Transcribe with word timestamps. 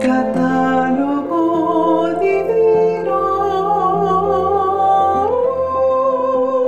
Catálogo 0.00 1.38
divino. 2.20 3.18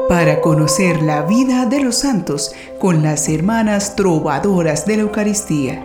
Para 0.09 0.41
conocer 0.43 1.01
la 1.03 1.23
vida 1.23 1.65
de 1.65 1.81
los 1.81 1.97
santos 1.97 2.55
con 2.79 3.03
las 3.03 3.31
hermanas 3.31 3.97
trovadoras 3.97 4.85
de 4.85 4.97
la 4.97 5.03
Eucaristía. 5.03 5.83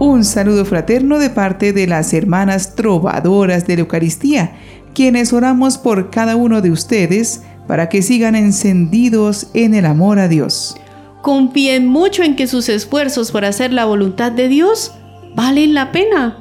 Un 0.00 0.24
saludo 0.24 0.64
fraterno 0.64 1.20
de 1.20 1.30
parte 1.30 1.72
de 1.72 1.86
las 1.86 2.12
hermanas 2.12 2.74
trovadoras 2.74 3.64
de 3.68 3.76
la 3.76 3.82
Eucaristía, 3.82 4.56
quienes 4.92 5.32
oramos 5.32 5.78
por 5.78 6.10
cada 6.10 6.34
uno 6.34 6.60
de 6.60 6.72
ustedes 6.72 7.42
para 7.68 7.88
que 7.88 8.02
sigan 8.02 8.34
encendidos 8.34 9.50
en 9.54 9.74
el 9.74 9.86
amor 9.86 10.18
a 10.18 10.26
Dios. 10.26 10.76
Confíen 11.22 11.86
mucho 11.86 12.24
en 12.24 12.34
que 12.34 12.48
sus 12.48 12.68
esfuerzos 12.68 13.30
por 13.30 13.44
hacer 13.44 13.72
la 13.72 13.84
voluntad 13.84 14.32
de 14.32 14.48
Dios 14.48 14.92
valen 15.34 15.72
la 15.72 15.92
pena. 15.92 16.38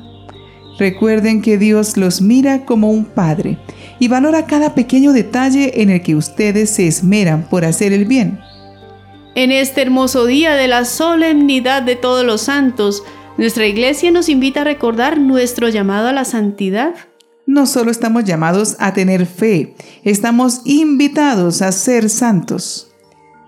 Recuerden 0.79 1.43
que 1.43 1.59
Dios 1.59 1.97
los 1.97 2.21
mira 2.21 2.65
como 2.65 2.89
un 2.89 3.05
padre 3.05 3.59
y 3.99 4.07
valora 4.07 4.47
cada 4.47 4.73
pequeño 4.73 5.13
detalle 5.13 5.83
en 5.83 5.91
el 5.91 6.01
que 6.01 6.15
ustedes 6.15 6.71
se 6.71 6.87
esmeran 6.87 7.43
por 7.43 7.63
hacer 7.63 7.93
el 7.93 8.05
bien. 8.05 8.39
En 9.35 9.51
este 9.51 9.83
hermoso 9.83 10.25
día 10.25 10.55
de 10.55 10.67
la 10.67 10.83
solemnidad 10.85 11.83
de 11.83 11.95
todos 11.95 12.25
los 12.25 12.41
santos, 12.41 13.03
nuestra 13.37 13.67
iglesia 13.67 14.09
nos 14.09 14.27
invita 14.27 14.61
a 14.61 14.65
recordar 14.65 15.19
nuestro 15.19 15.69
llamado 15.69 16.07
a 16.07 16.13
la 16.13 16.25
santidad. 16.25 16.95
No 17.45 17.67
solo 17.67 17.91
estamos 17.91 18.23
llamados 18.23 18.75
a 18.79 18.93
tener 18.93 19.27
fe, 19.27 19.75
estamos 20.03 20.61
invitados 20.65 21.61
a 21.61 21.71
ser 21.71 22.09
santos. 22.09 22.90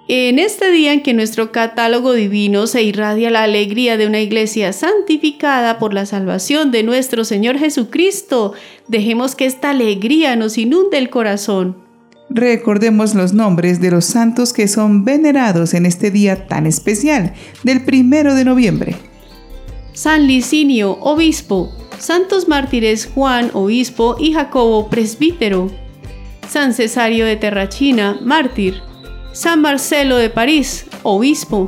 En 0.09 0.37
este 0.37 0.69
día 0.69 0.91
en 0.91 1.01
que 1.01 1.13
nuestro 1.13 1.53
catálogo 1.53 2.11
divino 2.11 2.67
se 2.67 2.83
irradia 2.83 3.31
la 3.31 3.43
alegría 3.43 3.95
de 3.95 4.05
una 4.05 4.19
iglesia 4.19 4.73
santificada 4.73 5.79
por 5.79 5.93
la 5.93 6.05
salvación 6.05 6.71
de 6.71 6.83
nuestro 6.83 7.23
Señor 7.23 7.57
Jesucristo, 7.57 8.53
dejemos 8.89 9.35
que 9.35 9.45
esta 9.45 9.69
alegría 9.69 10.35
nos 10.35 10.57
inunde 10.57 10.97
el 10.97 11.09
corazón. 11.09 11.77
Recordemos 12.29 13.15
los 13.15 13.31
nombres 13.31 13.79
de 13.79 13.91
los 13.91 14.03
santos 14.03 14.51
que 14.51 14.67
son 14.67 15.05
venerados 15.05 15.73
en 15.73 15.85
este 15.85 16.11
día 16.11 16.47
tan 16.47 16.67
especial 16.67 17.33
del 17.63 17.85
primero 17.85 18.35
de 18.35 18.43
noviembre. 18.43 18.97
San 19.93 20.27
Licinio, 20.27 20.97
obispo, 20.99 21.71
santos 21.97 22.49
mártires 22.49 23.09
Juan, 23.13 23.51
obispo, 23.53 24.17
y 24.19 24.33
Jacobo, 24.33 24.89
presbítero, 24.89 25.71
San 26.49 26.73
Cesario 26.73 27.25
de 27.25 27.37
Terrachina, 27.37 28.19
mártir, 28.21 28.81
San 29.33 29.61
Marcelo 29.61 30.17
de 30.17 30.29
París, 30.29 30.85
obispo, 31.01 31.67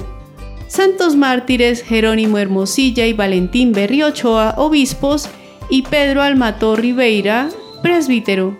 santos 0.67 1.15
mártires 1.15 1.81
Jerónimo 1.81 2.37
Hermosilla 2.37 3.07
y 3.07 3.13
Valentín 3.13 3.71
Berriochoa, 3.71 4.53
obispos, 4.57 5.29
y 5.67 5.81
Pedro 5.81 6.21
Almato 6.21 6.75
Ribeira, 6.75 7.49
presbítero. 7.81 8.55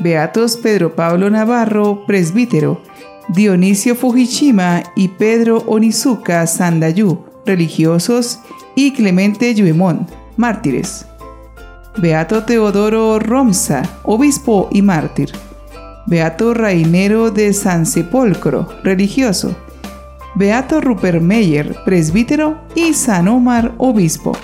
Beatos 0.00 0.56
Pedro 0.56 0.96
Pablo 0.96 1.28
Navarro, 1.28 2.06
presbítero, 2.06 2.80
Dionisio 3.28 3.94
Fujishima 3.94 4.82
y 4.96 5.08
Pedro 5.08 5.58
Onizuka 5.66 6.46
Sandayú, 6.46 7.26
religiosos 7.44 8.40
y 8.74 8.92
Clemente 8.92 9.54
Yuemón, 9.54 10.06
mártires. 10.38 11.04
Beato 11.98 12.44
Teodoro 12.44 13.18
Romsa, 13.18 13.82
obispo 14.02 14.70
y 14.72 14.80
mártir. 14.80 15.30
Beato 16.06 16.52
Rainero 16.52 17.30
de 17.30 17.52
San 17.54 17.86
Sepolcro, 17.86 18.68
religioso. 18.82 19.56
Beato 20.34 20.80
Rupert 20.80 21.22
Meyer, 21.22 21.76
presbítero, 21.84 22.60
y 22.74 22.92
San 22.92 23.28
Omar, 23.28 23.72
obispo. 23.78 24.36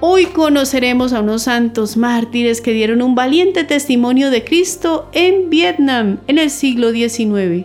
Hoy 0.00 0.26
conoceremos 0.26 1.14
a 1.14 1.20
unos 1.20 1.44
santos 1.44 1.96
mártires 1.96 2.60
que 2.60 2.72
dieron 2.72 3.00
un 3.00 3.14
valiente 3.14 3.64
testimonio 3.64 4.30
de 4.30 4.44
Cristo 4.44 5.08
en 5.12 5.48
Vietnam 5.48 6.18
en 6.26 6.38
el 6.38 6.50
siglo 6.50 6.92
XIX. 6.92 7.64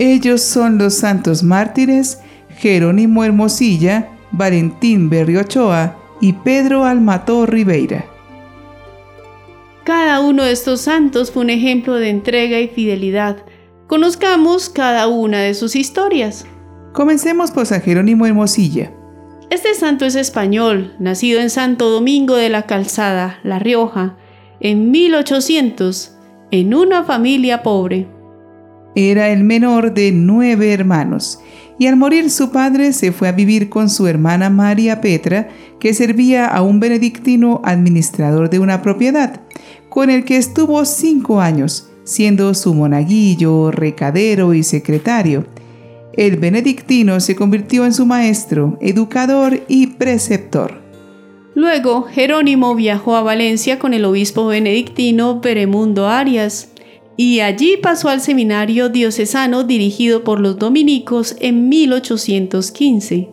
Ellos 0.00 0.42
son 0.42 0.78
los 0.78 0.94
santos 0.94 1.44
mártires 1.44 2.18
Jerónimo 2.58 3.22
Hermosilla, 3.22 4.08
Valentín 4.32 5.08
Berriochoa 5.10 5.96
y 6.20 6.32
Pedro 6.32 6.84
Almató 6.84 7.46
Ribeira. 7.46 8.13
Cada 9.84 10.20
uno 10.20 10.44
de 10.44 10.52
estos 10.52 10.80
santos 10.80 11.30
fue 11.30 11.42
un 11.42 11.50
ejemplo 11.50 11.96
de 11.96 12.08
entrega 12.08 12.58
y 12.58 12.68
fidelidad. 12.68 13.44
Conozcamos 13.86 14.70
cada 14.70 15.08
una 15.08 15.40
de 15.42 15.52
sus 15.52 15.76
historias. 15.76 16.46
Comencemos 16.94 17.50
por 17.50 17.66
San 17.66 17.82
Jerónimo 17.82 18.24
Hermosilla. 18.24 18.90
Este 19.50 19.74
santo 19.74 20.06
es 20.06 20.14
español, 20.14 20.94
nacido 20.98 21.38
en 21.38 21.50
Santo 21.50 21.90
Domingo 21.90 22.34
de 22.34 22.48
la 22.48 22.62
Calzada, 22.62 23.40
La 23.42 23.58
Rioja, 23.58 24.16
en 24.58 24.90
1800, 24.90 26.16
en 26.50 26.72
una 26.72 27.04
familia 27.04 27.62
pobre. 27.62 28.08
Era 28.96 29.28
el 29.28 29.44
menor 29.44 29.92
de 29.92 30.12
nueve 30.12 30.72
hermanos 30.72 31.40
y 31.78 31.86
al 31.86 31.96
morir 31.96 32.30
su 32.30 32.50
padre 32.50 32.92
se 32.92 33.12
fue 33.12 33.28
a 33.28 33.32
vivir 33.32 33.68
con 33.68 33.90
su 33.90 34.06
hermana 34.06 34.50
María 34.50 35.00
Petra, 35.00 35.48
que 35.80 35.94
servía 35.94 36.46
a 36.46 36.62
un 36.62 36.80
benedictino 36.80 37.60
administrador 37.64 38.50
de 38.50 38.58
una 38.58 38.82
propiedad, 38.82 39.40
con 39.88 40.10
el 40.10 40.24
que 40.24 40.36
estuvo 40.36 40.84
cinco 40.84 41.40
años, 41.40 41.88
siendo 42.04 42.54
su 42.54 42.74
monaguillo, 42.74 43.70
recadero 43.70 44.54
y 44.54 44.62
secretario. 44.62 45.46
El 46.12 46.36
benedictino 46.36 47.18
se 47.18 47.34
convirtió 47.34 47.84
en 47.84 47.92
su 47.92 48.06
maestro, 48.06 48.78
educador 48.80 49.62
y 49.68 49.88
preceptor. 49.88 50.84
Luego, 51.56 52.02
Jerónimo 52.02 52.74
viajó 52.74 53.16
a 53.16 53.22
Valencia 53.22 53.78
con 53.78 53.94
el 53.94 54.04
obispo 54.04 54.46
benedictino 54.46 55.40
Peremundo 55.40 56.08
Arias, 56.08 56.73
y 57.16 57.40
allí 57.40 57.76
pasó 57.76 58.08
al 58.08 58.20
seminario 58.20 58.88
diocesano 58.88 59.64
dirigido 59.64 60.24
por 60.24 60.40
los 60.40 60.58
dominicos 60.58 61.36
en 61.40 61.68
1815. 61.68 63.30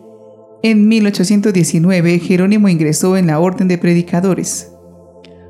En 0.62 0.86
1819, 0.86 2.20
Jerónimo 2.20 2.68
ingresó 2.68 3.16
en 3.16 3.26
la 3.26 3.40
Orden 3.40 3.66
de 3.66 3.78
Predicadores. 3.78 4.72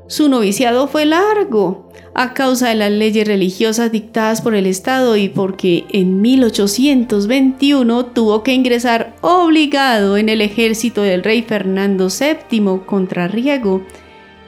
Su 0.07 0.27
noviciado 0.27 0.87
fue 0.87 1.05
largo, 1.05 1.91
a 2.15 2.33
causa 2.33 2.69
de 2.69 2.75
las 2.75 2.91
leyes 2.91 3.27
religiosas 3.27 3.91
dictadas 3.91 4.41
por 4.41 4.55
el 4.55 4.65
Estado 4.65 5.17
y 5.17 5.29
porque 5.29 5.85
en 5.89 6.21
1821 6.21 8.05
tuvo 8.07 8.43
que 8.43 8.53
ingresar 8.53 9.15
obligado 9.21 10.17
en 10.17 10.29
el 10.29 10.41
ejército 10.41 11.01
del 11.01 11.23
rey 11.23 11.41
Fernando 11.41 12.09
VII 12.09 12.81
contra 12.85 13.27
Riego 13.27 13.83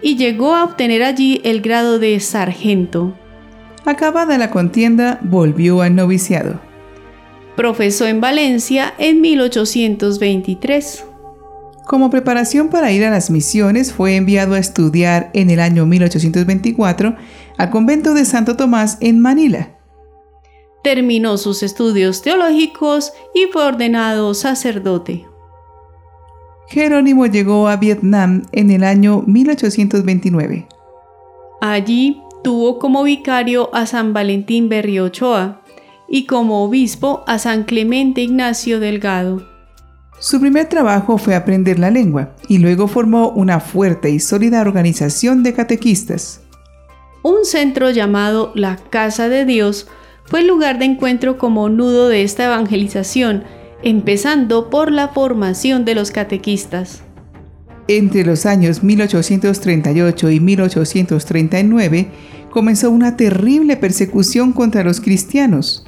y 0.02 0.18
llegó 0.18 0.54
a 0.54 0.64
obtener 0.64 1.04
allí 1.04 1.42
el 1.44 1.62
grado 1.62 1.98
de 1.98 2.20
sargento. 2.20 3.16
Acabada 3.86 4.40
la 4.40 4.50
contienda, 4.50 5.20
volvió 5.22 5.82
al 5.82 5.96
noviciado. 5.96 6.60
Profesó 7.56 8.08
en 8.08 8.20
Valencia 8.20 8.94
en 8.98 9.22
1823. 9.22 11.06
Como 11.86 12.10
preparación 12.10 12.70
para 12.70 12.92
ir 12.92 13.06
a 13.06 13.12
las 13.12 13.30
misiones, 13.30 13.94
fue 13.94 14.16
enviado 14.16 14.56
a 14.56 14.60
estudiar 14.60 15.30
en 15.34 15.52
el 15.52 15.60
año 15.60 15.86
1824 15.86 17.16
al 17.58 17.70
convento 17.70 18.16
de 18.16 18.26
Santo 18.26 18.58
Tomás 18.58 18.98
en 19.02 19.20
Manila. 19.20 19.78
Terminó 20.84 21.38
sus 21.38 21.62
estudios 21.62 22.24
teológicos 22.24 23.14
y 23.36 23.46
fue 23.54 23.64
ordenado 23.64 24.34
sacerdote. 24.34 25.26
Jerónimo 26.68 27.28
llegó 27.28 27.68
a 27.68 27.76
Vietnam 27.76 28.44
en 28.52 28.72
el 28.72 28.84
año 28.84 29.24
1829. 29.28 30.68
Allí 31.62 32.22
tuvo 32.46 32.78
como 32.78 33.02
vicario 33.02 33.74
a 33.74 33.88
San 33.88 34.14
Valentín 34.14 34.70
Berriochoa 34.70 35.64
y 36.08 36.28
como 36.28 36.64
obispo 36.64 37.24
a 37.26 37.40
San 37.40 37.64
Clemente 37.64 38.22
Ignacio 38.22 38.80
Delgado. 38.80 39.44
Su 40.20 40.40
primer 40.40 40.70
trabajo 40.70 41.18
fue 41.18 41.34
aprender 41.34 41.80
la 41.80 41.90
lengua 41.90 42.36
y 42.48 42.60
luego 42.60 42.88
formó 42.88 43.30
una 43.30 43.60
fuerte 43.60 44.12
y 44.12 44.20
sólida 44.20 44.62
organización 44.62 45.42
de 45.42 45.56
catequistas. 45.56 46.42
Un 47.24 47.46
centro 47.46 47.90
llamado 47.90 48.52
la 48.54 48.76
Casa 48.92 49.28
de 49.28 49.46
Dios 49.46 49.88
fue 50.26 50.42
el 50.42 50.48
lugar 50.48 50.78
de 50.78 50.86
encuentro 50.86 51.40
como 51.40 51.68
nudo 51.70 52.10
de 52.10 52.22
esta 52.22 52.46
evangelización, 52.46 53.44
empezando 53.82 54.70
por 54.70 54.92
la 54.92 55.08
formación 55.08 55.84
de 55.84 55.96
los 55.96 56.12
catequistas. 56.12 57.02
Entre 57.88 58.26
los 58.26 58.48
años 58.48 58.84
1838 58.84 60.32
y 60.32 60.40
1839 60.40 62.08
comenzó 62.56 62.90
una 62.90 63.18
terrible 63.18 63.76
persecución 63.76 64.54
contra 64.54 64.82
los 64.82 65.02
cristianos. 65.02 65.86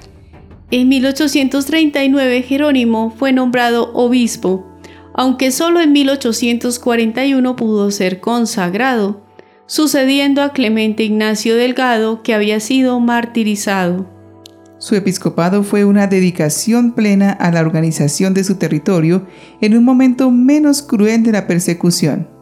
En 0.70 0.90
1839 0.90 2.42
Jerónimo 2.42 3.16
fue 3.18 3.32
nombrado 3.32 3.94
obispo, 3.94 4.68
aunque 5.14 5.52
solo 5.52 5.80
en 5.80 5.94
1841 5.94 7.56
pudo 7.56 7.90
ser 7.90 8.20
consagrado, 8.20 9.26
sucediendo 9.66 10.42
a 10.42 10.52
Clemente 10.52 11.04
Ignacio 11.04 11.56
Delgado 11.56 12.22
que 12.22 12.34
había 12.34 12.60
sido 12.60 13.00
martirizado. 13.00 14.06
Su 14.78 14.96
episcopado 14.96 15.64
fue 15.64 15.86
una 15.86 16.08
dedicación 16.08 16.92
plena 16.92 17.32
a 17.32 17.50
la 17.50 17.62
organización 17.62 18.34
de 18.34 18.44
su 18.44 18.56
territorio 18.56 19.26
en 19.62 19.78
un 19.78 19.86
momento 19.86 20.32
menos 20.32 20.82
cruel 20.82 21.24
de 21.24 21.32
la 21.32 21.48
persecución. 21.48 22.37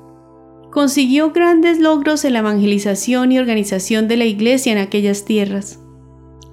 Consiguió 0.76 1.32
grandes 1.32 1.80
logros 1.80 2.26
en 2.26 2.34
la 2.34 2.40
evangelización 2.40 3.32
y 3.32 3.40
organización 3.40 4.10
de 4.10 4.18
la 4.18 4.26
iglesia 4.26 4.74
en 4.74 4.78
aquellas 4.78 5.24
tierras. 5.24 5.80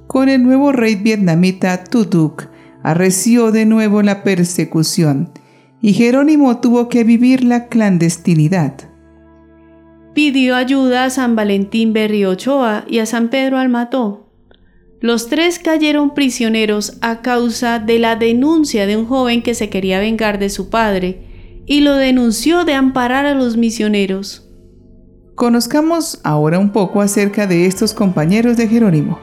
Con 0.07 0.29
el 0.29 0.45
nuevo 0.45 0.71
rey 0.71 0.95
vietnamita 0.95 1.83
Tutuk, 1.83 2.45
arreció 2.85 3.51
de 3.51 3.67
nuevo 3.67 4.01
la 4.01 4.23
persecución 4.23 5.33
y 5.81 5.95
Jerónimo 5.95 6.61
tuvo 6.61 6.89
que 6.89 7.03
vivir 7.03 7.43
la 7.43 7.67
clandestinidad. 7.67 8.75
Pidió 10.15 10.55
ayuda 10.55 11.07
a 11.07 11.11
San 11.11 11.35
Valentín 11.35 11.93
Berriochoa 11.93 12.85
y 12.89 13.01
a 13.01 13.07
San 13.07 13.29
Pedro 13.29 13.59
Almató. 13.59 14.31
Los 15.01 15.27
tres 15.27 15.59
cayeron 15.59 16.15
prisioneros 16.15 16.97
a 17.01 17.23
causa 17.23 17.81
de 17.81 17.99
la 17.99 18.15
denuncia 18.15 18.87
de 18.87 18.97
un 18.97 19.07
joven 19.07 19.43
que 19.43 19.55
se 19.55 19.69
quería 19.69 19.99
vengar 19.99 20.39
de 20.39 20.49
su 20.49 20.71
padre 20.71 21.32
y 21.67 21.81
lo 21.81 21.95
denunció 21.95 22.65
de 22.65 22.75
amparar 22.75 23.27
a 23.27 23.35
los 23.35 23.57
misioneros. 23.57 24.49
Conozcamos 25.35 26.21
ahora 26.25 26.59
un 26.59 26.71
poco 26.71 27.01
acerca 27.01 27.47
de 27.47 27.67
estos 27.67 27.95
compañeros 27.95 28.57
de 28.57 28.69
Jerónimo. 28.69 29.19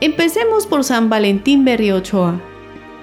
Empecemos 0.00 0.66
por 0.66 0.84
San 0.84 1.08
Valentín 1.08 1.64
Berriochoa. 1.64 2.40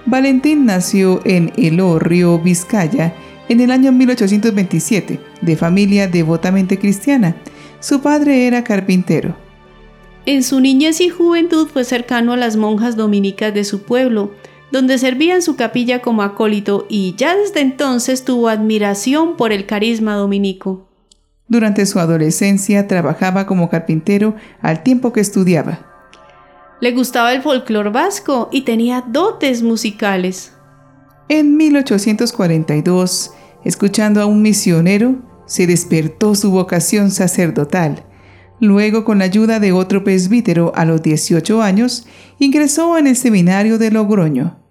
Valentín 0.05 0.65
nació 0.65 1.21
en 1.25 1.51
Elorrio, 1.57 2.39
Vizcaya, 2.39 3.13
en 3.49 3.59
el 3.59 3.71
año 3.71 3.91
1827, 3.91 5.19
de 5.41 5.55
familia 5.55 6.07
devotamente 6.07 6.77
cristiana. 6.79 7.35
Su 7.79 8.01
padre 8.01 8.47
era 8.47 8.63
carpintero. 8.63 9.35
En 10.25 10.43
su 10.43 10.61
niñez 10.61 11.01
y 11.01 11.09
juventud 11.09 11.67
fue 11.67 11.83
cercano 11.83 12.33
a 12.33 12.37
las 12.37 12.55
monjas 12.55 12.95
dominicas 12.95 13.53
de 13.53 13.65
su 13.65 13.83
pueblo, 13.83 14.31
donde 14.73 14.97
servía 14.97 15.35
en 15.35 15.43
su 15.43 15.55
capilla 15.55 16.01
como 16.01 16.23
acólito 16.23 16.87
y 16.89 17.13
ya 17.15 17.35
desde 17.35 17.61
entonces 17.61 18.25
tuvo 18.25 18.49
admiración 18.49 19.37
por 19.37 19.51
el 19.51 19.67
carisma 19.67 20.15
dominico. 20.15 20.89
Durante 21.47 21.85
su 21.85 21.99
adolescencia 21.99 22.87
trabajaba 22.87 23.45
como 23.45 23.69
carpintero 23.69 24.35
al 24.61 24.81
tiempo 24.81 25.13
que 25.13 25.19
estudiaba. 25.19 25.85
Le 26.81 26.91
gustaba 26.91 27.33
el 27.33 27.43
folclor 27.43 27.91
vasco 27.91 28.49
y 28.51 28.61
tenía 28.61 29.03
dotes 29.07 29.61
musicales. 29.61 30.53
En 31.29 31.55
1842, 31.55 33.31
escuchando 33.63 34.21
a 34.23 34.25
un 34.25 34.41
misionero, 34.41 35.17
se 35.45 35.67
despertó 35.67 36.33
su 36.33 36.49
vocación 36.49 37.11
sacerdotal. 37.11 38.03
Luego, 38.59 39.05
con 39.05 39.19
la 39.19 39.25
ayuda 39.25 39.59
de 39.59 39.71
otro 39.71 40.03
presbítero 40.03 40.71
a 40.73 40.83
los 40.83 41.03
18 41.03 41.61
años, 41.61 42.07
ingresó 42.39 42.97
en 42.97 43.05
el 43.05 43.15
seminario 43.15 43.77
de 43.77 43.91
Logroño. 43.91 44.62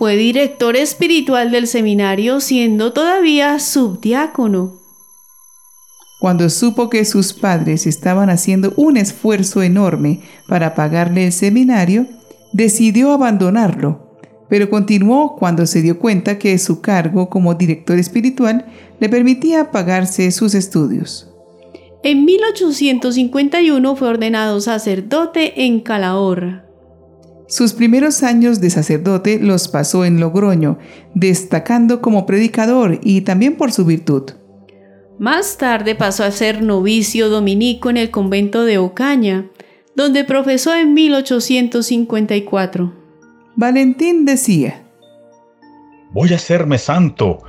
Fue 0.00 0.16
director 0.16 0.76
espiritual 0.76 1.50
del 1.50 1.66
seminario 1.66 2.40
siendo 2.40 2.94
todavía 2.94 3.58
subdiácono. 3.58 4.78
Cuando 6.20 6.48
supo 6.48 6.88
que 6.88 7.04
sus 7.04 7.34
padres 7.34 7.86
estaban 7.86 8.30
haciendo 8.30 8.72
un 8.76 8.96
esfuerzo 8.96 9.62
enorme 9.62 10.22
para 10.48 10.74
pagarle 10.74 11.26
el 11.26 11.32
seminario, 11.32 12.06
decidió 12.54 13.12
abandonarlo, 13.12 14.16
pero 14.48 14.70
continuó 14.70 15.36
cuando 15.36 15.66
se 15.66 15.82
dio 15.82 15.98
cuenta 15.98 16.38
que 16.38 16.56
su 16.56 16.80
cargo 16.80 17.28
como 17.28 17.52
director 17.52 17.98
espiritual 17.98 18.64
le 19.00 19.10
permitía 19.10 19.70
pagarse 19.70 20.30
sus 20.30 20.54
estudios. 20.54 21.28
En 22.02 22.24
1851 22.24 23.96
fue 23.96 24.08
ordenado 24.08 24.62
sacerdote 24.62 25.66
en 25.66 25.80
Calahorra. 25.80 26.69
Sus 27.50 27.72
primeros 27.72 28.22
años 28.22 28.60
de 28.60 28.70
sacerdote 28.70 29.40
los 29.40 29.66
pasó 29.66 30.04
en 30.04 30.20
Logroño, 30.20 30.78
destacando 31.16 32.00
como 32.00 32.24
predicador 32.24 33.00
y 33.02 33.22
también 33.22 33.56
por 33.56 33.72
su 33.72 33.84
virtud. 33.84 34.30
Más 35.18 35.58
tarde 35.58 35.96
pasó 35.96 36.22
a 36.22 36.30
ser 36.30 36.62
novicio 36.62 37.28
dominico 37.28 37.90
en 37.90 37.96
el 37.96 38.12
convento 38.12 38.64
de 38.64 38.78
Ocaña, 38.78 39.46
donde 39.96 40.22
profesó 40.22 40.76
en 40.76 40.94
1854. 40.94 42.94
Valentín 43.56 44.24
decía, 44.24 44.84
Voy 46.12 46.32
a 46.32 46.36
hacerme 46.36 46.78
santo 46.78 47.42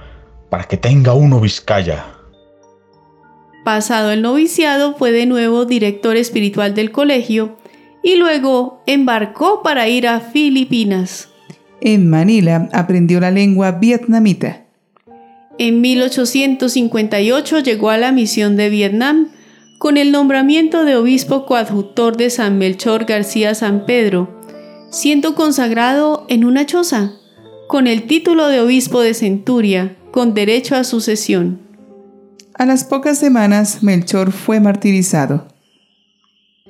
para 0.49 0.63
que 0.63 0.77
tenga 0.77 1.13
uno 1.13 1.39
Vizcaya. 1.39 2.07
Pasado 3.63 4.11
el 4.11 4.23
noviciado 4.23 4.95
fue 4.95 5.11
de 5.11 5.27
nuevo 5.27 5.65
director 5.65 6.17
espiritual 6.17 6.73
del 6.73 6.91
colegio 6.91 7.60
y 8.03 8.15
luego 8.15 8.81
embarcó 8.85 9.61
para 9.63 9.87
ir 9.87 10.07
a 10.07 10.19
Filipinas. 10.19 11.29
En 11.81 12.09
Manila 12.09 12.69
aprendió 12.73 13.19
la 13.19 13.31
lengua 13.31 13.71
vietnamita 13.71 14.61
en 15.57 15.79
1858 15.79 17.59
llegó 17.59 17.91
a 17.91 17.97
la 17.99 18.11
misión 18.11 18.55
de 18.55 18.69
Vietnam 18.69 19.29
con 19.77 19.97
el 19.97 20.11
nombramiento 20.11 20.85
de 20.85 20.95
obispo 20.95 21.45
coadjutor 21.45 22.17
de 22.17 22.31
San 22.31 22.57
Melchor 22.57 23.05
García 23.05 23.53
San 23.53 23.85
Pedro, 23.85 24.41
siendo 24.89 25.35
consagrado 25.35 26.25
en 26.29 26.45
una 26.45 26.65
choza, 26.65 27.11
con 27.67 27.85
el 27.85 28.07
título 28.07 28.47
de 28.47 28.59
obispo 28.59 29.01
de 29.01 29.13
Centuria, 29.13 29.95
con 30.11 30.33
derecho 30.33 30.75
a 30.75 30.83
sucesión. 30.83 31.61
A 32.55 32.65
las 32.65 32.83
pocas 32.83 33.19
semanas 33.19 33.83
Melchor 33.83 34.31
fue 34.31 34.59
martirizado. 34.59 35.50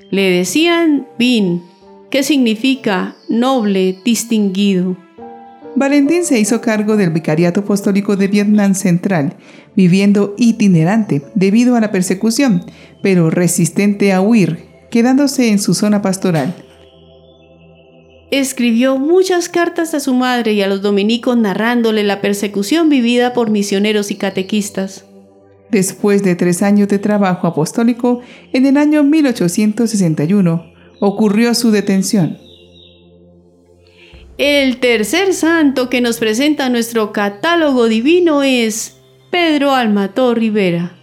Le 0.10 0.30
decían 0.30 1.08
Bin, 1.18 1.62
que 2.10 2.24
significa 2.24 3.16
noble, 3.30 3.98
distinguido. 4.04 4.98
Valentín 5.76 6.26
se 6.26 6.40
hizo 6.40 6.60
cargo 6.60 6.98
del 6.98 7.12
Vicariato 7.12 7.62
Apostólico 7.62 8.18
de 8.18 8.28
Vietnam 8.28 8.76
Central, 8.76 9.38
viviendo 9.76 10.36
itinerante 10.38 11.22
debido 11.34 11.76
a 11.76 11.80
la 11.80 11.92
persecución, 11.92 12.66
pero 13.02 13.30
resistente 13.30 14.12
a 14.12 14.22
huir, 14.22 14.66
quedándose 14.90 15.50
en 15.50 15.60
su 15.60 15.74
zona 15.74 16.02
pastoral. 16.02 16.54
Escribió 18.32 18.98
muchas 18.98 19.50
cartas 19.50 19.94
a 19.94 20.00
su 20.00 20.14
madre 20.14 20.54
y 20.54 20.62
a 20.62 20.68
los 20.68 20.82
dominicos 20.82 21.38
narrándole 21.38 22.04
la 22.04 22.22
persecución 22.22 22.90
vivida 22.90 23.34
por 23.34 23.50
misioneros 23.50 24.12
y 24.12 24.16
catequistas. 24.16 25.06
Después 25.72 26.22
de 26.22 26.36
tres 26.36 26.62
años 26.62 26.90
de 26.90 27.00
trabajo 27.00 27.48
apostólico, 27.48 28.20
en 28.52 28.66
el 28.66 28.76
año 28.76 29.04
1861 29.04 30.66
ocurrió 31.00 31.54
su 31.56 31.72
detención. 31.72 32.38
El 34.38 34.78
tercer 34.78 35.34
santo 35.34 35.90
que 35.90 36.02
nos 36.02 36.18
presenta 36.18 36.70
nuestro 36.70 37.14
catálogo 37.14 37.88
divino 37.88 38.44
es 38.44 38.98
Pedro 39.32 39.74
Almató 39.74 40.34
Rivera. 40.34 40.98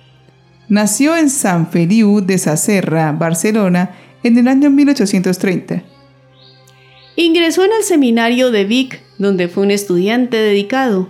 Nació 0.69 1.17
en 1.17 1.31
San 1.31 1.71
Feliu 1.71 2.21
de 2.21 2.37
Sacerra, 2.37 3.13
Barcelona, 3.13 3.97
en 4.23 4.37
el 4.37 4.49
año 4.49 4.71
1830. 4.71 5.83
Ingresó 7.17 7.65
en 7.65 7.71
el 7.79 7.85
seminario 7.85 8.51
de 8.51 8.65
Vic, 8.65 9.03
donde 9.19 9.49
fue 9.49 9.63
un 9.63 9.71
estudiante 9.71 10.37
dedicado. 10.37 11.09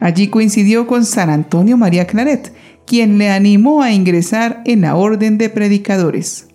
Allí 0.00 0.28
coincidió 0.28 0.88
con 0.88 1.04
San 1.04 1.30
Antonio 1.30 1.76
María 1.76 2.08
Claret, 2.08 2.52
quien 2.86 3.18
le 3.18 3.30
animó 3.30 3.82
a 3.82 3.92
ingresar 3.92 4.62
en 4.64 4.82
la 4.82 4.96
Orden 4.96 5.38
de 5.38 5.48
Predicadores. 5.48 6.48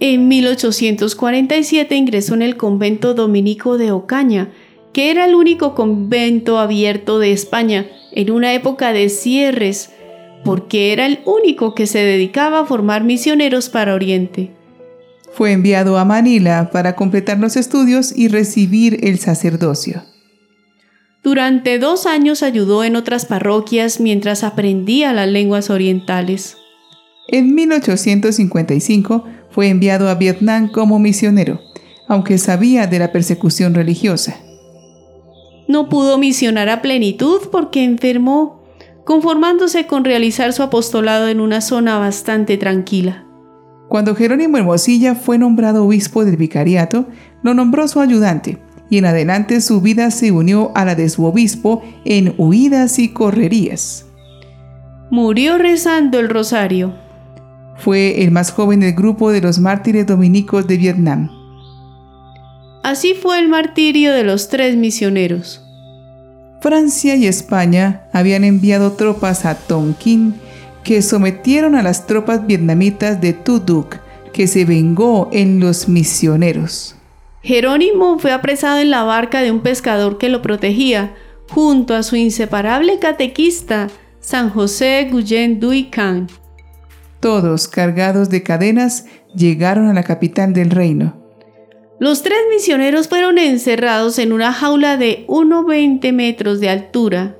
En 0.00 0.28
1847 0.28 1.94
ingresó 1.94 2.34
en 2.34 2.42
el 2.42 2.56
convento 2.56 3.14
dominico 3.14 3.78
de 3.78 3.92
Ocaña, 3.92 4.52
que 4.92 5.10
era 5.10 5.24
el 5.24 5.34
único 5.34 5.74
convento 5.74 6.58
abierto 6.58 7.18
de 7.18 7.32
España 7.32 7.86
en 8.12 8.30
una 8.30 8.54
época 8.54 8.92
de 8.92 9.08
cierres, 9.08 9.90
porque 10.44 10.92
era 10.92 11.06
el 11.06 11.20
único 11.24 11.74
que 11.74 11.86
se 11.86 11.98
dedicaba 12.00 12.60
a 12.60 12.66
formar 12.66 13.02
misioneros 13.02 13.68
para 13.68 13.94
Oriente. 13.94 14.50
Fue 15.32 15.52
enviado 15.52 15.98
a 15.98 16.04
Manila 16.04 16.70
para 16.70 16.94
completar 16.94 17.38
los 17.38 17.56
estudios 17.56 18.16
y 18.16 18.28
recibir 18.28 19.00
el 19.02 19.18
sacerdocio. 19.18 20.04
Durante 21.24 21.78
dos 21.78 22.04
años 22.04 22.42
ayudó 22.42 22.84
en 22.84 22.96
otras 22.96 23.24
parroquias 23.24 23.98
mientras 23.98 24.44
aprendía 24.44 25.14
las 25.14 25.26
lenguas 25.26 25.70
orientales. 25.70 26.58
En 27.28 27.54
1855 27.54 29.24
fue 29.48 29.68
enviado 29.68 30.10
a 30.10 30.16
Vietnam 30.16 30.70
como 30.70 30.98
misionero, 30.98 31.60
aunque 32.08 32.36
sabía 32.36 32.86
de 32.86 32.98
la 32.98 33.10
persecución 33.10 33.72
religiosa. 33.72 34.36
No 35.66 35.88
pudo 35.88 36.18
misionar 36.18 36.68
a 36.68 36.82
plenitud 36.82 37.40
porque 37.50 37.82
enfermó, 37.82 38.62
conformándose 39.06 39.86
con 39.86 40.04
realizar 40.04 40.52
su 40.52 40.62
apostolado 40.62 41.28
en 41.28 41.40
una 41.40 41.62
zona 41.62 41.98
bastante 41.98 42.58
tranquila. 42.58 43.24
Cuando 43.88 44.14
Jerónimo 44.14 44.58
Hermosilla 44.58 45.14
fue 45.14 45.38
nombrado 45.38 45.86
obispo 45.86 46.26
del 46.26 46.36
vicariato, 46.36 47.06
lo 47.42 47.54
nombró 47.54 47.88
su 47.88 48.00
ayudante, 48.00 48.58
y 48.90 48.98
en 48.98 49.06
adelante 49.06 49.60
su 49.60 49.80
vida 49.80 50.10
se 50.10 50.32
unió 50.32 50.72
a 50.74 50.84
la 50.84 50.94
de 50.94 51.08
su 51.08 51.24
obispo 51.24 51.82
en 52.04 52.34
huidas 52.38 52.98
y 52.98 53.08
correrías. 53.08 54.06
Murió 55.10 55.58
rezando 55.58 56.18
el 56.18 56.28
rosario. 56.28 56.94
Fue 57.76 58.22
el 58.22 58.30
más 58.30 58.52
joven 58.52 58.80
del 58.80 58.94
grupo 58.94 59.30
de 59.32 59.40
los 59.40 59.58
mártires 59.58 60.06
dominicos 60.06 60.66
de 60.66 60.76
Vietnam. 60.76 61.30
Así 62.82 63.14
fue 63.14 63.38
el 63.38 63.48
martirio 63.48 64.12
de 64.12 64.24
los 64.24 64.48
tres 64.48 64.76
misioneros. 64.76 65.64
Francia 66.60 67.16
y 67.16 67.26
España 67.26 68.08
habían 68.12 68.44
enviado 68.44 68.92
tropas 68.92 69.44
a 69.44 69.54
Tonkin 69.54 70.34
que 70.82 71.02
sometieron 71.02 71.74
a 71.74 71.82
las 71.82 72.06
tropas 72.06 72.46
vietnamitas 72.46 73.20
de 73.20 73.32
Tu 73.32 73.58
Duc, 73.58 73.96
que 74.32 74.46
se 74.46 74.64
vengó 74.64 75.30
en 75.32 75.60
los 75.60 75.88
misioneros. 75.88 76.96
Jerónimo 77.44 78.18
fue 78.18 78.32
apresado 78.32 78.78
en 78.78 78.90
la 78.90 79.02
barca 79.04 79.42
de 79.42 79.50
un 79.50 79.60
pescador 79.60 80.16
que 80.16 80.30
lo 80.30 80.40
protegía, 80.40 81.14
junto 81.50 81.94
a 81.94 82.02
su 82.02 82.16
inseparable 82.16 82.98
catequista, 82.98 83.88
San 84.18 84.48
José 84.48 85.10
Guyen 85.12 85.60
Dui 85.60 85.90
Can. 85.90 86.28
Todos, 87.20 87.68
cargados 87.68 88.30
de 88.30 88.42
cadenas, 88.42 89.04
llegaron 89.34 89.88
a 89.88 89.92
la 89.92 90.04
capital 90.04 90.54
del 90.54 90.70
reino. 90.70 91.22
Los 92.00 92.22
tres 92.22 92.38
misioneros 92.50 93.08
fueron 93.08 93.36
encerrados 93.36 94.18
en 94.18 94.32
una 94.32 94.50
jaula 94.50 94.96
de 94.96 95.26
1,20 95.28 96.12
metros 96.14 96.60
de 96.60 96.70
altura. 96.70 97.36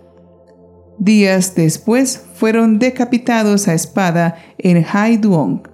Días 0.99 1.55
después 1.55 2.27
fueron 2.35 2.79
decapitados 2.79 3.69
a 3.69 3.75
espada 3.75 4.37
en 4.59 4.85
Hai 4.85 5.17
Duong. 5.17 5.74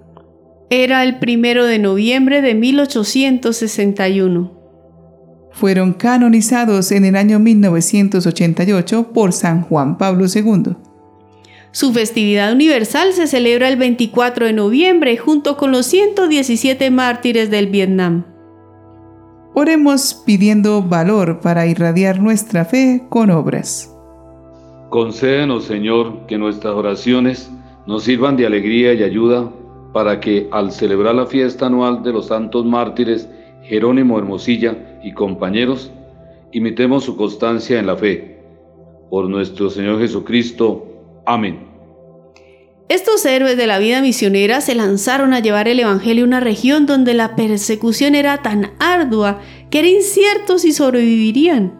Era 0.73 1.03
el 1.03 1.19
primero 1.19 1.65
de 1.65 1.79
noviembre 1.79 2.41
de 2.41 2.55
1861. 2.55 4.53
Fueron 5.51 5.91
canonizados 5.91 6.93
en 6.93 7.03
el 7.03 7.17
año 7.17 7.39
1988 7.39 9.11
por 9.13 9.33
San 9.33 9.63
Juan 9.63 9.97
Pablo 9.97 10.27
II. 10.33 10.77
Su 11.73 11.91
festividad 11.91 12.53
universal 12.53 13.11
se 13.11 13.27
celebra 13.27 13.67
el 13.67 13.75
24 13.75 14.45
de 14.45 14.53
noviembre 14.53 15.17
junto 15.17 15.57
con 15.57 15.73
los 15.73 15.87
117 15.87 16.89
mártires 16.89 17.51
del 17.51 17.67
Vietnam. 17.67 18.23
Oremos 19.53 20.23
pidiendo 20.25 20.81
valor 20.81 21.41
para 21.41 21.67
irradiar 21.67 22.21
nuestra 22.21 22.63
fe 22.63 23.03
con 23.09 23.29
obras. 23.29 23.93
Concédenos, 24.89 25.65
Señor, 25.65 26.25
que 26.27 26.37
nuestras 26.37 26.73
oraciones 26.73 27.51
nos 27.85 28.05
sirvan 28.05 28.37
de 28.37 28.45
alegría 28.45 28.93
y 28.93 29.03
ayuda 29.03 29.51
para 29.93 30.19
que 30.19 30.47
al 30.51 30.71
celebrar 30.71 31.15
la 31.15 31.25
fiesta 31.25 31.67
anual 31.67 32.03
de 32.03 32.13
los 32.13 32.27
santos 32.27 32.65
mártires 32.65 33.27
Jerónimo 33.63 34.17
Hermosilla 34.17 34.99
y 35.03 35.13
compañeros, 35.13 35.91
imitemos 36.51 37.03
su 37.03 37.15
constancia 37.15 37.79
en 37.79 37.87
la 37.87 37.95
fe. 37.95 38.39
Por 39.09 39.29
nuestro 39.29 39.69
Señor 39.69 39.99
Jesucristo. 39.99 40.85
Amén. 41.25 41.71
Estos 42.89 43.25
héroes 43.25 43.55
de 43.55 43.67
la 43.67 43.79
vida 43.79 44.01
misionera 44.01 44.59
se 44.59 44.75
lanzaron 44.75 45.33
a 45.33 45.39
llevar 45.39 45.69
el 45.69 45.79
Evangelio 45.79 46.25
a 46.25 46.27
una 46.27 46.39
región 46.41 46.85
donde 46.85 47.13
la 47.13 47.35
persecución 47.35 48.15
era 48.15 48.41
tan 48.41 48.71
ardua 48.79 49.39
que 49.69 49.79
era 49.79 49.87
incierto 49.87 50.59
si 50.59 50.73
sobrevivirían. 50.73 51.79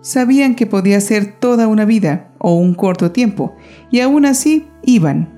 Sabían 0.00 0.54
que 0.54 0.66
podía 0.66 1.00
ser 1.00 1.38
toda 1.40 1.66
una 1.66 1.84
vida 1.84 2.32
o 2.38 2.54
un 2.54 2.74
corto 2.74 3.10
tiempo, 3.10 3.56
y 3.90 3.98
aún 4.00 4.24
así 4.24 4.68
iban. 4.84 5.37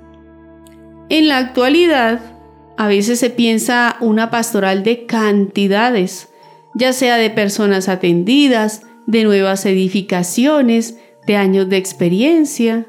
En 1.11 1.27
la 1.27 1.39
actualidad, 1.39 2.21
a 2.79 2.87
veces 2.87 3.19
se 3.19 3.31
piensa 3.31 3.97
una 4.01 4.31
pastoral 4.31 4.85
de 4.85 5.07
cantidades, 5.07 6.29
ya 6.77 6.93
sea 6.93 7.17
de 7.17 7.31
personas 7.31 7.89
atendidas, 7.89 8.83
de 9.09 9.25
nuevas 9.25 9.67
edificaciones, 9.67 10.99
de 11.27 11.35
años 11.35 11.69
de 11.69 11.79
experiencia. 11.79 12.87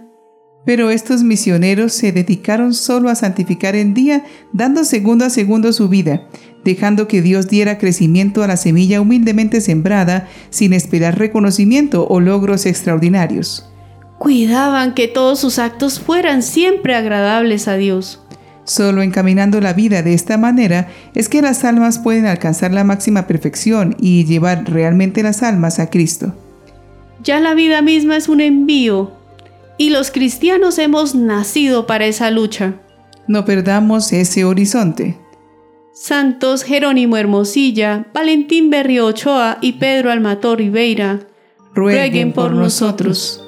Pero 0.67 0.91
estos 0.91 1.23
misioneros 1.23 1.93
se 1.93 2.11
dedicaron 2.11 2.75
solo 2.75 3.09
a 3.09 3.15
santificar 3.15 3.75
el 3.75 3.95
día, 3.95 4.23
dando 4.53 4.83
segundo 4.83 5.25
a 5.25 5.31
segundo 5.31 5.73
su 5.73 5.89
vida, 5.89 6.27
dejando 6.63 7.07
que 7.07 7.23
Dios 7.23 7.47
diera 7.47 7.79
crecimiento 7.79 8.43
a 8.43 8.47
la 8.47 8.55
semilla 8.55 9.01
humildemente 9.01 9.61
sembrada, 9.61 10.27
sin 10.51 10.73
esperar 10.73 11.17
reconocimiento 11.17 12.07
o 12.07 12.19
logros 12.19 12.67
extraordinarios. 12.67 13.70
Cuidaban 14.21 14.93
que 14.93 15.07
todos 15.07 15.39
sus 15.39 15.57
actos 15.57 15.99
fueran 15.99 16.43
siempre 16.43 16.93
agradables 16.93 17.67
a 17.67 17.75
Dios. 17.75 18.21
Solo 18.65 19.01
encaminando 19.01 19.59
la 19.61 19.73
vida 19.73 20.03
de 20.03 20.13
esta 20.13 20.37
manera 20.37 20.89
es 21.15 21.27
que 21.27 21.41
las 21.41 21.63
almas 21.63 21.97
pueden 21.97 22.27
alcanzar 22.27 22.71
la 22.71 22.83
máxima 22.83 23.25
perfección 23.25 23.95
y 23.99 24.25
llevar 24.25 24.71
realmente 24.71 25.23
las 25.23 25.41
almas 25.41 25.79
a 25.79 25.89
Cristo. 25.89 26.35
Ya 27.23 27.39
la 27.39 27.55
vida 27.55 27.81
misma 27.81 28.15
es 28.15 28.29
un 28.29 28.41
envío 28.41 29.11
y 29.79 29.89
los 29.89 30.11
cristianos 30.11 30.77
hemos 30.77 31.15
nacido 31.15 31.87
para 31.87 32.05
esa 32.05 32.29
lucha. 32.29 32.75
No 33.27 33.43
perdamos 33.43 34.13
ese 34.13 34.45
horizonte. 34.45 35.17
Santos 35.95 36.61
Jerónimo 36.61 37.17
Hermosilla, 37.17 38.05
Valentín 38.13 38.69
Berrio 38.69 39.07
Ochoa 39.07 39.57
y 39.61 39.73
Pedro 39.73 40.11
Almator 40.11 40.59
Ribeira, 40.59 41.21
rueguen 41.73 42.33
por 42.33 42.51
nosotros. 42.51 43.40